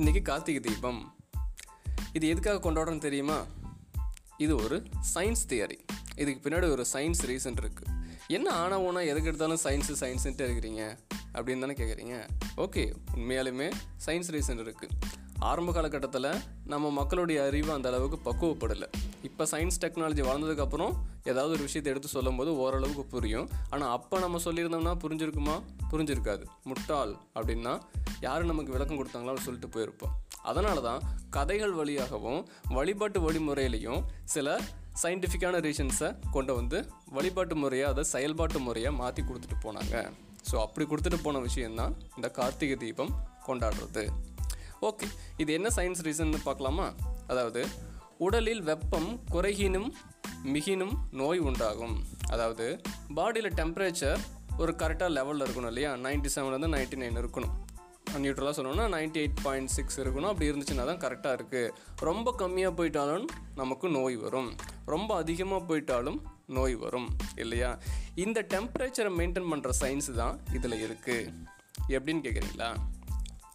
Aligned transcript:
இன்றைக்கி 0.00 0.22
கார்த்திகை 0.22 0.60
தீபம். 0.60 1.14
இது 2.12 2.28
எதுக்காக 2.28 2.72
கொண்டாடுறோன்னு 2.72 2.98
தெரியுமா? 2.98 3.44
இது 4.36 4.56
ஒரு 4.56 4.82
சயின்ஸ் 5.14 5.42
தியரி 5.48 5.78
இதுக்கு 6.16 6.48
பின்னாடி 6.48 6.70
ஒரு 6.70 6.84
சயின்ஸ் 6.92 7.22
ரீசன் 7.26 7.56
இருக்குது 7.60 7.90
என்ன 8.26 8.50
ஆனா 8.50 8.80
ஊனா 8.80 9.00
எதுக்கு 9.02 9.24
எடுத்தாலும் 9.24 9.62
சயின்ஸு 9.64 9.94
சயின்ஸுன்ட்டு 10.00 10.46
இருக்கிறீங்க? 10.48 10.98
அப்படின்னு 11.34 11.60
தானே 11.60 11.72
கேட்குறீங்க 11.72 12.28
ஓகே 12.56 12.94
உண்மையாலுமே 13.14 13.72
சயின்ஸ் 14.06 14.32
ரீசன் 14.36 14.62
இருக்குது 14.62 14.96
ஆரம்ப 15.38 15.72
காலகட்டத்தில் 15.72 16.30
நம்ம 16.64 16.90
மக்களுடைய 16.90 17.42
அறிவு 17.42 17.72
அந்த 17.72 17.88
அளவுக்கு 17.88 18.18
பக்குவப்படலை. 18.30 18.88
இப்போ 19.22 19.44
சயின்ஸ் 19.44 19.80
டெக்னாலஜி 19.80 20.22
வளர்ந்ததுக்கப்புறம் 20.28 20.92
ஏதாவது 21.24 21.52
ஒரு 21.52 21.62
விஷயத்தை 21.68 21.92
எடுத்து 21.92 22.08
சொல்லும் 22.08 22.36
போது 22.36 22.56
ஓரளவுக்கு 22.56 23.04
புரியும். 23.04 23.48
ஆனால் 23.70 23.90
அப்போ 23.90 24.18
நம்ம 24.18 24.38
சொல்லியிருந்தோம்னா 24.38 24.94
புரிஞ்சிருக்குமா? 25.04 25.62
புரிஞ்சிருக்காது. 25.90 26.44
முட்டாள் 26.64 27.16
அப்படின்னா 27.34 27.80
யார் 28.26 28.50
நமக்கு 28.50 28.74
விளக்கம் 28.74 28.98
கொடுத்தாங்களோ 29.00 29.42
சொல்லிட்டு 29.46 29.68
போயிருப்போம். 29.74 30.14
அதனால 30.50 30.80
தான் 30.88 31.02
கதைகள் 31.36 31.74
வழியாகவும் 31.80 32.40
வழிபாட்டு 32.76 33.18
வழிமுறையிலையும் 33.26 34.00
சில 34.34 34.56
சயின்டிஃபிக்கான 35.02 35.60
ரீசன்ஸை 35.66 36.08
கொண்டு 36.36 36.52
வந்து 36.58 36.78
வழிபாட்டு 37.16 37.54
முறையை 37.62 37.86
அதை 37.92 38.04
செயல்பாட்டு 38.14 38.60
முறையை 38.66 38.90
மாற்றி 39.02 39.22
கொடுத்துட்டு 39.28 39.58
போனாங்க. 39.66 39.94
ஸோ 40.48 40.56
அப்படி 40.66 40.84
கொடுத்துட்டு 40.90 41.18
போன 41.26 41.40
விஷயந்தான் 41.48 41.94
இந்த 42.16 42.28
கார்த்திகை 42.38 42.76
தீபம் 42.84 43.12
கொண்டாடுறது. 43.46 44.04
ஓகே 44.88 45.06
இது 45.42 45.50
என்ன 45.58 45.68
சயின்ஸ் 45.76 46.04
ரீசன் 46.08 46.36
பார்க்கலாமா? 46.48 46.86
அதாவது 47.32 47.62
உடலில் 48.26 48.62
வெப்பம் 48.68 49.10
குறைகினும் 49.34 49.88
மிகினும் 50.54 50.94
நோய் 51.20 51.40
உண்டாகும். 51.48 51.96
அதாவது 52.34 52.66
பாடியில் 53.16 53.56
டெம்பரேச்சர் 53.60 54.20
ஒரு 54.62 54.72
கரெக்டாக 54.80 55.10
லெவலில் 55.16 55.44
இருக்கணும் 55.46 55.70
இல்லையா? 55.72 55.90
நைன்ட்டி 56.06 56.30
செவன்லேருந்து 56.34 56.72
நைன்ட்டி 56.76 56.98
நைன் 57.02 57.20
இருக்கணும். 57.22 57.54
நியூட்ரலாக 58.18 58.54
சொல்லணும்னா 58.56 58.86
நைன்டி 58.96 59.20
எயிட் 59.22 59.40
பாயிண்ட் 59.42 59.68
சிக்ஸ் 59.68 60.00
இருக்கணும். 60.00 60.30
அப்படி 60.32 60.50
இருந்துச்சுன்னா 60.50 60.84
தான் 60.84 61.02
கரெக்டாக 61.04 61.38
இருக்குது 61.38 61.72
ரொம்ப 62.00 62.34
கம்மியாக 62.38 62.74
போயிட்டாலும் 62.74 63.26
நமக்கு 63.54 63.88
நோய் 63.88 64.16
வரும். 64.16 64.50
ரொம்ப 64.86 65.14
அதிகமாக 65.14 65.62
போயிட்டாலும் 65.68 66.20
நோய் 66.46 66.74
வரும். 66.74 67.08
இல்லையா? 67.36 67.78
இந்த 68.14 68.46
டெம்பரேச்சரை 68.54 69.12
மெயின்டைன் 69.18 69.50
பண்ணுற 69.52 69.72
சயின்ஸ் 69.82 70.10
தான் 70.14 70.40
இதில் 70.52 70.80
இருக்குது 70.86 71.28
எப்படின்னு 71.88 72.24
கேட்குறீங்களா 72.26 72.70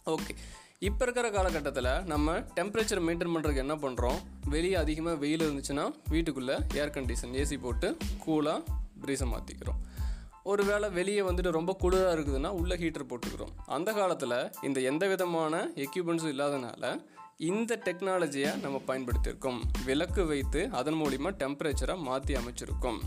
ஓகே 0.04 0.34
இப்போ 0.78 1.04
இருக்கிற 1.04 1.30
காலகட்டத்தில் 1.30 2.02
நம்ம 2.04 2.38
டெம்பரேச்சர் 2.56 3.04
மெயின்டைன் 3.06 3.32
பண்ணுறதுக்கு 3.34 3.62
என்ன 3.64 3.76
பண்ணுறோம் 3.76 4.18
வெளியே 4.48 4.74
அதிகமாக 4.74 5.16
வெயில் 5.16 5.40
இருந்துச்சுன்னா 5.40 5.84
வீட்டுக்குள்ளே 6.08 6.56
ஏர் 6.74 6.92
கண்டிஷன் 6.96 7.34
ஏசி 7.34 7.60
போட்டு 7.60 7.96
கூலாக 8.26 8.58
ப்ரீஸை 9.04 9.28
மாற்றிக்கிறோம் 9.28 9.80
ஒரு 10.46 10.64
வேளை 10.64 10.88
வெளியே 10.90 11.20
வந்துட்டு 11.20 11.50
ரொம்ப 11.50 11.76
குளிராக 11.80 12.14
இருக்குதுன்னா 12.16 12.48
உள்ளே 12.48 12.74
ஹீட்டர் 12.74 13.06
போட்டுக்கிறோம். 13.08 13.52
அந்த 13.66 13.92
காலத்தில் 13.92 14.50
இந்த 14.62 14.80
எந்த 14.80 15.08
விதமான 15.08 15.70
எக்யூப்மெண்ட்ஸும் 15.74 16.32
இல்லாதனால 16.34 17.04
இந்த 17.36 17.80
டெக்னாலஜியை 17.84 18.60
நம்ம 18.60 18.80
பயன்படுத்தியிருக்கோம். 18.86 19.60
விளக்கு 19.84 20.26
வைத்து 20.26 20.68
அதன் 20.72 20.94
மூலிமா 20.94 21.30
டெம்பரேச்சரை 21.32 21.96
மாற்றி 21.98 22.34
அமைச்சிருக்கோம். 22.34 22.98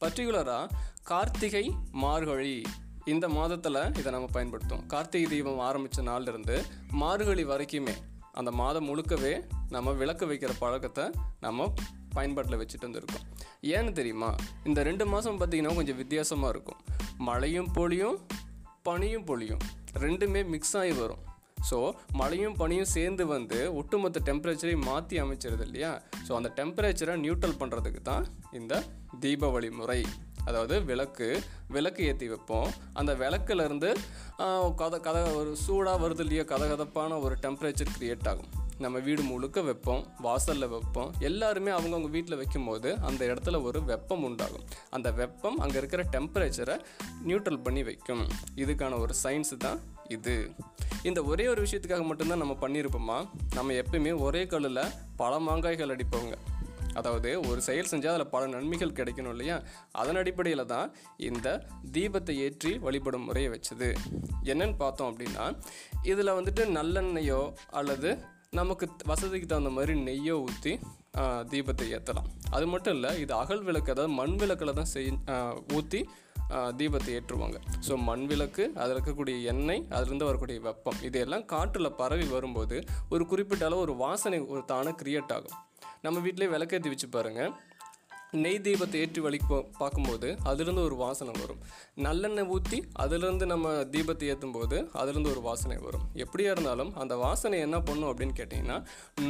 பர்டிகுலராக 0.00 0.68
கார்த்திகை 1.02 1.72
மார்கழி. 1.90 2.62
இந்த 3.04 3.28
மாதத்தில் 3.28 3.82
இதை 3.98 4.12
நம்ம 4.12 4.28
பயன்படுத்தும் 4.32 4.86
கார்த்திகை 4.86 5.30
தீபம் 5.30 5.58
ஆரம்பித்த 5.58 6.02
நாள்லேருந்து 6.02 6.64
மார்கழி 6.90 7.44
வரைக்குமே 7.44 7.94
அந்த 8.32 8.50
மாதம் 8.50 8.88
முழுக்கவே 8.88 9.44
நம்ம 9.70 9.92
விளக்கு 9.92 10.26
வைக்கிற 10.26 10.50
பழக்கத்தை 10.58 11.10
நம்ம 11.40 11.72
பயன்பாட்டில் 12.16 12.60
வச்சுட்டு 12.62 12.88
வந்திருக்கோம். 12.88 13.26
ஏன்னு 13.76 13.92
தெரியுமா? 13.98 14.30
இந்த 14.70 14.82
ரெண்டு 14.88 15.06
மாதம் 15.12 15.38
பார்த்திங்கன்னா 15.42 15.76
கொஞ்சம் 15.80 16.00
வித்தியாசமாக 16.02 16.54
இருக்கும். 16.54 16.80
மழையும் 17.28 17.70
பொழியும் 17.78 18.18
பனியும் 18.88 19.28
பொழியும். 19.30 19.62
ரெண்டுமே 20.04 20.40
மிக்ஸ் 20.54 20.76
ஆகி 20.80 20.94
வரும். 21.02 21.22
ஸோ 21.68 21.78
மழையும் 22.20 22.56
பனியும் 22.60 22.90
சேர்ந்து 22.94 23.24
வந்து 23.34 23.58
ஒட்டுமொத்த 23.80 24.20
டெம்பரேச்சரை 24.28 24.74
மாற்றி 24.88 25.16
அமைச்சிருது 25.22 25.64
இல்லையா? 25.68 25.92
ஸோ 26.26 26.32
அந்த 26.38 26.48
டெம்பரேச்சரை 26.58 27.14
நியூட்ரல் 27.24 27.58
பண்ணுறதுக்கு 27.60 28.00
தான் 28.10 28.24
இந்த 28.58 28.82
தீபாவளி 29.22 29.70
முறை. 29.80 30.00
அதாவது 30.48 30.76
விளக்கு 30.88 31.28
விளக்கு 31.74 32.02
ஏற்றி 32.10 32.26
வைப்போம். 32.32 32.70
அந்த 33.00 33.12
விளக்குலேருந்து 33.22 33.90
கதை 34.80 34.98
கதை 35.06 35.22
ஒரு 35.38 35.52
சூடாக 35.64 36.02
வருது 36.04 36.22
இல்லையோ 36.26 36.44
கதகதப்பான 36.52 37.20
ஒரு 37.26 37.36
டெம்பரேச்சர் 37.44 37.94
க்ரியேட் 37.96 38.28
ஆகும். 38.32 38.50
நம்ம 38.78 38.98
வீடு 38.98 39.22
முழுக்க 39.22 39.60
வைப்போம் 39.60 40.06
வாசலில் 40.18 40.68
வைப்போம் 40.68 41.12
எல்லாருமே 41.18 41.70
அவங்கவுங்க 41.70 42.10
வீட்டில் 42.10 42.36
வைக்கும்போது 42.36 42.98
அந்த 43.00 43.26
இடத்துல 43.26 43.62
ஒரு 43.62 43.84
வெப்பம் 43.84 44.22
உண்டாகும். 44.22 44.64
அந்த 44.90 45.12
வெப்பம் 45.12 45.58
அங்கே 45.58 45.78
இருக்கிற 45.78 46.04
டெம்பரேச்சரை 46.12 46.80
நியூட்ரல் 47.26 47.62
பண்ணி 47.62 47.82
வைக்கும். 47.82 48.26
இதுக்கான 48.56 48.98
ஒரு 48.98 49.14
சயின்ஸ் 49.22 49.56
தான் 49.58 49.80
இது. 50.08 50.50
இந்த 51.02 51.22
ஒரே 51.22 51.48
ஒரு 51.48 51.62
விஷயத்துக்காக 51.62 52.04
மட்டும்தான் 52.04 52.38
நம்ம 52.38 52.56
பண்ணியிருப்போமா? 52.60 53.28
நம்ம 53.54 53.72
எப்பயுமே 53.72 54.20
ஒரே 54.20 54.46
கல்லில் 54.46 54.92
பல 55.16 55.38
மாங்காய்கள் 55.38 55.96
அடிப்போங்க. 55.96 56.32
அதாவது 56.94 57.40
ஒரு 57.40 57.62
செயல் 57.62 57.88
செஞ்சால் 57.90 58.14
அதில் 58.14 58.26
பல 58.26 58.46
நன்மைகள் 58.46 58.92
கிடைக்கணும் 58.92 59.28
இல்லையா? 59.28 59.62
அதன் 59.90 60.16
அடிப்படையில் 60.16 60.66
தான் 60.66 60.94
இந்த 61.16 61.66
தீபத்தை 61.92 62.36
ஏற்றி 62.36 62.78
வழிபடும் 62.78 63.24
முறையை 63.24 63.50
வச்சது. 63.52 63.94
என்னன்னு 64.42 64.76
பார்த்தோம் 64.76 65.16
அப்படின்னா 65.16 65.58
இதில் 66.02 66.26
வந்துட்டு 66.26 66.62
நல்லெண்ணெயோ 66.74 67.52
அல்லது 67.70 68.32
நமக்கு 68.58 68.86
வசதிக்கு 69.10 69.46
தகுந்த 69.46 69.70
மாதிரி 69.76 69.92
நெய்யோ 70.06 70.34
ஊற்றி 70.46 70.72
தீபத்தை 71.52 71.86
ஏற்றலாம் 71.96 72.28
அது 72.56 72.66
மட்டும் 72.72 72.94
இல்லை 72.96 73.10
இது 73.22 73.32
அகல் 73.34 73.64
விளக்கு 73.68 73.92
அதாவது 73.94 74.12
மண் 74.20 74.36
விளக்கில் 74.40 74.78
தான் 74.78 74.90
செய் 74.92 75.10
ஊற்றி 75.78 76.00
தீபத்தை 76.80 77.10
ஏற்றுவாங்க. 77.18 77.58
ஸோ 77.86 77.92
மண் 78.08 78.24
விளக்கு 78.30 78.64
அதில் 78.80 78.94
இருக்கக்கூடிய 78.94 79.36
எண்ணெய் 79.52 79.84
அதிலிருந்து 79.96 80.28
வரக்கூடிய 80.28 80.58
வெப்பம் 80.66 80.98
இதையெல்லாம் 81.08 81.44
காற்றில் 81.52 81.96
பரவி 82.00 82.26
வரும்போது 82.34 82.76
ஒரு 83.14 83.24
குறிப்பிட்ட 83.30 83.64
அளவு 83.68 83.84
ஒரு 83.86 83.94
வாசனை 84.04 84.40
ஒரு 84.52 84.62
தானே 84.72 84.92
கிரியேட் 85.02 85.32
ஆகும். 85.36 85.56
நம்ம 86.04 86.20
வீட்டிலே 86.26 86.48
விளக்கேற்றி 86.54 86.92
வச்சு 86.92 87.08
பாருங்கள் 87.16 87.52
நெய் 88.42 88.60
தீபத்தை 88.66 88.98
ஏற்றி 89.04 89.20
வழி 89.24 89.38
பார்க்கும்போது 89.78 90.28
அதுலேருந்து 90.50 90.84
ஒரு 90.88 90.96
வாசனை 91.02 91.32
வரும். 91.40 91.60
நல்லெண்ணெய் 92.06 92.48
ஊற்றி 92.54 92.78
அதுலேருந்து 93.02 93.46
நம்ம 93.52 93.72
தீபத்தை 93.94 94.28
ஏற்றும் 94.32 94.54
போது 94.56 94.76
அதுலேருந்து 95.00 95.32
ஒரு 95.34 95.42
வாசனை 95.48 95.76
வரும். 95.76 96.04
எப்படியா 96.24 96.50
இருந்தாலும் 96.56 96.90
அந்த 97.02 97.16
வாசனை 97.16 97.58
என்ன 97.66 97.80
பண்ணும் 97.80 98.10
அப்படின்னு 98.10 98.36
கேட்டிங்கன்னா 98.40 98.78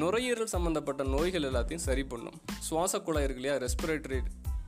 நுரையீரல் 0.01 0.53
சம்மந்தப்பட்ட 0.55 1.05
நோய்கள் 1.15 1.49
எல்லாத்தையும் 1.51 1.87
சரி 1.89 2.05
பண்ணும். 2.15 2.39
சுவாச 2.69 3.01
குழாய் 3.09 3.29
இருக்கு 3.29 3.43
இல்லையா? 3.43 3.59
ரெஸ்பிரேட்டரி 3.67 4.21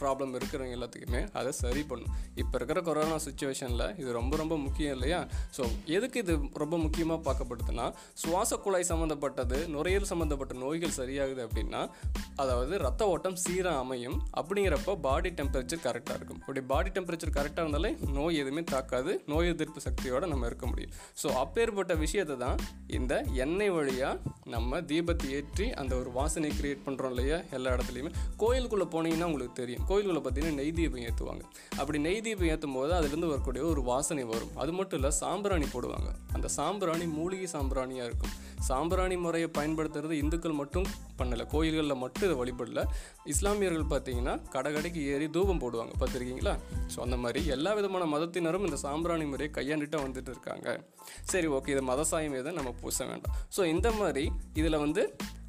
ப்ராப்ளம் 0.02 0.32
இருக்கிறவங்க 0.38 0.76
எல்லாத்துக்குமே 0.78 1.22
அதை 1.38 1.52
சரி 1.62 1.82
பண்ணும். 1.90 2.12
இப்போ 2.42 2.54
இருக்கிற 2.60 2.80
கொரோனா 2.88 3.18
சுச்சுவேஷனில் 3.26 3.86
இது 4.02 4.10
ரொம்ப 4.18 4.34
ரொம்ப 4.42 4.54
முக்கியம் 4.66 4.94
இல்லையா? 4.96 5.20
ஸோ 5.56 5.62
எதுக்கு 5.96 6.18
இது 6.24 6.34
ரொம்ப 6.62 6.76
முக்கியமாக 6.84 7.20
பார்க்கப்படுதுன்னா 7.28 7.86
சுவாச 8.22 8.58
குழாய் 8.64 8.88
சம்மந்தப்பட்டது 8.92 9.58
நுரையீரல் 9.74 10.10
சம்மந்தப்பட்ட 10.12 10.54
நோய்கள் 10.64 10.96
சரியாகுது 11.00 11.42
அப்படின்னா 11.46 11.82
அதாவது 12.42 12.74
ரத்த 12.86 13.02
ஓட்டம் 13.14 13.38
சீராக 13.44 13.82
அமையும் 13.84 14.18
அப்படிங்கிறப்போ 14.40 14.92
பாடி 15.06 15.30
டெம்பரேச்சர் 15.38 15.84
கரெக்டாக 15.86 16.18
இருக்கும். 16.18 16.40
அப்படி 16.42 16.60
பாடி 16.72 16.90
டெம்பரேச்சர் 16.96 17.34
கரெக்டாக 17.38 17.64
இருந்தாலே 17.64 17.90
நோய் 18.16 18.40
எதுவுமே 18.42 18.62
தாக்காது 18.74 19.12
நோய் 19.32 19.50
எதிர்ப்பு 19.52 19.80
சக்தியோடு 19.86 20.32
நம்ம 20.32 20.46
இருக்க 20.50 20.66
முடியும். 20.72 20.92
ஸோ 21.22 21.28
அப்பேற்பட்ட 21.42 21.94
விஷயத்தை 22.04 22.36
தான் 22.44 22.58
இந்த 22.98 23.14
எண்ணெய் 23.44 23.74
வழியாக 23.76 24.34
நம்ம 24.54 24.80
தீபத்தை 24.90 25.28
ஏற்றி 25.38 25.66
அந்த 25.80 25.92
ஒரு 26.00 26.10
வாசனை 26.18 26.50
கிரியேட் 26.58 26.84
பண்ணுறோம் 26.86 27.12
இல்லையா? 27.14 27.38
எல்லா 27.56 27.72
இடத்துலையுமே. 27.76 28.12
கோயிலுக்குள்ளே 28.42 28.86
போனீங்கன்னா 28.94 29.28
உங்களுக்கு 29.30 29.60
தெரியும். 29.62 29.85
கோயில்களை 29.90 30.20
பார்த்தீங்கன்னா 30.22 30.58
நெய் 30.60 30.74
தீபம் 30.78 31.04
ஏற்றுவாங்க 31.08 31.42
அப்படி 31.80 31.98
நெய் 32.06 32.22
தீபம் 32.26 32.50
ஏற்றும் 32.54 32.76
போது 32.78 32.92
அதுலேருந்து 32.98 33.30
வரக்கூடிய 33.32 33.62
ஒரு 33.72 33.82
வாசனை 33.90 34.24
வரும். 34.32 34.52
அது 34.62 34.72
மட்டும் 34.78 34.98
இல்லை 35.00 35.12
சாம்பிராணி 35.20 35.68
போடுவாங்க. 35.74 36.10
அந்த 36.36 36.48
சாம்பிராணி 36.58 37.06
மூலிகை 37.18 37.48
சாம்பிராணியாக 37.54 38.08
இருக்கும். 38.10 38.34
சாம்பிராணி 38.68 39.16
முறையை 39.24 39.48
பயன்படுத்துறது 39.58 40.14
இந்துக்கள் 40.22 40.58
மட்டும் 40.60 40.86
பண்ணலை 41.18 41.44
கோயில்களில் 41.54 42.00
மட்டும் 42.04 42.26
இதை 42.28 42.36
வழிபடல. 42.42 42.82
இஸ்லாமியர்கள் 43.32 43.90
பார்த்தீங்கன்னா 43.92 44.34
கடை 44.54 44.70
கடைக்கு 44.76 45.00
ஏறி 45.12 45.26
தூபம் 45.36 45.62
போடுவாங்க. 45.64 45.92
பார்த்துருக்கீங்களா 46.00 46.54
ஸோ 46.94 46.98
அந்த 47.06 47.16
மாதிரி 47.24 47.40
எல்லா 47.56 47.72
விதமான 47.80 48.04
மதத்தினரும் 48.14 48.66
இந்த 48.68 48.78
சாம்பிராணி 48.86 49.26
முறையை 49.32 49.50
கையாண்டுட்டு 49.58 50.04
வந்துட்டு 50.06 50.32
இருக்காங்க. 50.34 50.68
சரி 51.32 51.48
ஓகே 51.56 51.72
இது 51.74 51.82
மத 51.92 52.04
சாயம் 52.12 52.38
எதை 52.42 52.52
நம்ம 52.60 52.72
பூச 52.82 52.98
வேண்டாம். 53.12 53.34
ஸோ 53.56 53.64
இந்த 53.74 53.90
மாதிரி 54.00 54.24
இதில் 54.60 54.82
வந்து 54.84 55.04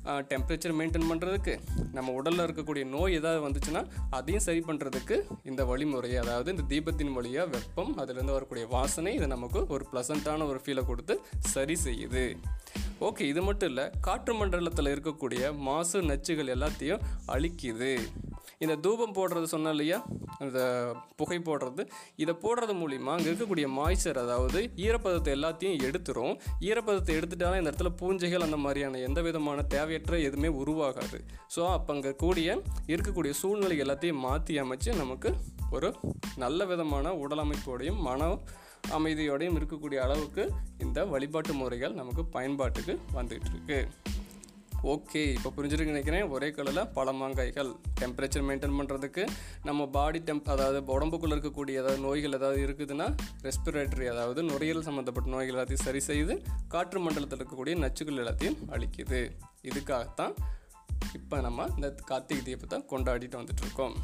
டெம்பரேச்சர் 0.07 0.75
மெயின்டைன் 0.80 1.09
பண்ணுறதுக்கு 1.09 1.54
நம்ம 1.94 2.12
உடலில் 2.12 2.44
இருக்கக்கூடிய 2.48 2.86
நோய் 2.86 3.15
ஏதாவது 3.15 3.42
வந்துச்சுன்னா 3.48 3.81
அதையும் 4.09 4.45
சரி 4.48 4.59
பண்ணுறதுக்கு 4.59 5.18
இந்த 5.44 5.65
வழிமுறை 5.65 6.15
அதாவது 6.15 6.51
இந்த 6.51 6.65
தீபத்தின் 6.69 7.13
வழியாக 7.13 7.51
வெப்பம் 7.56 7.98
அதுலேருந்து 7.98 8.38
வரக்கூடிய 8.38 8.65
வாசனை 8.68 9.13
இது 9.13 9.27
நமக்கு 9.27 9.68
ஒரு 9.68 9.86
ப்ளசண்ட்டான 9.94 10.48
ஒரு 10.48 10.62
ஃபீலை 10.65 10.86
கொடுத்து 10.86 11.19
சரி 11.39 11.77
செய்யுது. 11.83 12.25
ஓகே 13.00 13.21
இது 13.21 13.42
மட்டும் 13.42 13.69
இல்லை 13.69 13.89
காற்று 14.01 14.33
மண்டலத்தில் 14.33 14.94
இருக்கக்கூடிய 14.94 15.56
மாசு 15.57 16.01
நச்சுகள் 16.01 16.53
எல்லாத்தையும் 16.56 17.03
அழிக்குது. 17.27 17.92
இந்த 18.62 18.75
தூபம் 18.86 19.15
போடுறது 19.18 19.48
சொன்னேன் 19.51 19.74
இல்லையா? 19.75 19.98
அந்த 20.44 20.59
புகை 21.19 21.38
போடுறது. 21.48 21.83
இதை 22.24 22.33
போடுறது 22.44 22.74
மூலிமா 22.81 23.12
அங்கே 23.15 23.30
இருக்கக்கூடிய 23.31 23.68
மாய்ச்சர் 23.77 24.19
அதாவது 24.24 24.59
ஈரப்பதத்தை 24.86 25.31
எல்லாத்தையும் 25.38 25.80
எடுத்துரும். 25.88 26.33
ஈரப்பதத்தை 26.69 27.13
எடுத்துட்டாலும் 27.19 27.59
இந்த 27.62 27.71
இடத்துல 27.71 27.92
பூஞ்சைகள் 28.01 28.45
அந்த 28.48 28.59
மாதிரியான 28.65 29.01
எந்த 29.07 29.21
விதமான 29.27 29.65
தேவையற்ற 29.75 30.19
எதுவுமே 30.27 30.51
உருவாகாது. 30.62 31.19
ஸோ 31.56 31.63
அப்போ 31.75 31.94
அங்கே 31.95 32.13
கூடிய 32.24 32.57
இருக்கக்கூடிய 32.94 33.33
சூழ்நிலை 33.42 33.77
எல்லாத்தையும் 33.86 34.24
மாற்றி 34.27 34.56
அமைச்சு 34.65 34.92
நமக்கு 35.03 35.31
ஒரு 35.71 35.92
நல்ல 36.38 36.65
விதமான 36.65 37.15
உடலமைப்போடையும் 37.24 38.01
மன 38.10 38.30
அமைதியோடையும் 38.98 39.57
இருக்கக்கூடிய 39.60 40.00
அளவுக்கு 40.03 40.44
இந்த 40.86 41.06
வழிபாட்டு 41.13 41.53
முறைகள் 41.53 41.98
நமக்கு 42.01 42.24
பயன்பாட்டுக்கு 42.36 42.95
வந்துகிட்டுருக்கு 43.18 43.80
ஓகே 44.83 45.33
இப்போ 45.33 45.50
புரிஞ்சிருக்கு 45.56 45.94
நினைக்கிறேன். 45.94 46.29
ஒரே 46.29 46.50
கலரில் 46.50 46.89
பழமாங்காய்கள். 46.95 47.71
டெம்பரேச்சர் 48.00 48.45
மெயின்டைன் 48.47 48.77
பண்ணுறதுக்கு 48.79 49.27
நம்ம 49.63 49.88
பாடி 49.88 50.19
டெம்ப் 50.19 50.51
அதாவது 50.53 50.79
உடம்புக்குள்ளே 50.95 51.35
இருக்கக்கூடிய 51.35 51.81
ஏதாவது 51.81 51.97
நோய்கள் 51.97 52.33
ஏதாவது 52.33 52.59
இருக்குதுன்னா 52.68 53.07
ரெஸ்பிரேட்டரி 53.41 54.06
அதாவது 54.06 54.44
நுரையீரல் 54.44 54.88
சம்மந்தப்பட்ட 54.89 55.29
நோய்கள் 55.29 55.56
எல்லாத்தையும் 55.56 55.85
சரி 55.88 56.00
செய்து 56.00 56.44
காற்று 56.68 57.00
மண்டலத்தில் 57.00 57.39
இருக்கக்கூடிய 57.39 57.75
நச்சுக்கள் 57.83 58.21
எல்லாத்தையும் 58.24 58.59
அழிக்குது. 58.69 59.31
இதுக்காகத்தான் 59.62 60.35
இப்போ 61.13 61.41
நம்ம 61.41 61.68
இந்த 61.75 61.95
கார்த்திகை 62.06 62.44
தீபத்தை 62.44 62.79
கொண்டாடிட்டு 62.94 63.39
வந்துட்டு 63.41 63.63
இருக்கோம். 63.63 63.95